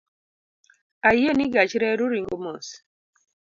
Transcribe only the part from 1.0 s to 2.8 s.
Ayie ni gach reru ringo mos